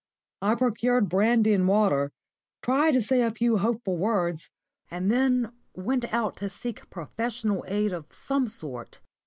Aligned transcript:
I 0.41 0.55
procured 0.55 1.09
brandy 1.09 1.53
and 1.53 1.67
water, 1.67 2.11
tried 2.63 2.93
to 2.93 3.03
say 3.03 3.21
a 3.21 3.29
few 3.29 3.59
hopeful 3.59 3.97
words, 3.97 4.49
and 4.89 5.11
then 5.11 5.53
went 5.75 6.11
out 6.11 6.37
to 6.37 6.49
seek 6.49 6.89
professional 6.89 7.63
aid 7.67 7.93
of 7.93 8.11
some 8.11 8.47
sort. 8.47 8.99